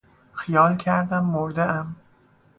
خیال 0.33 0.77
کردم 0.77 1.23
مردهام. 1.25 1.95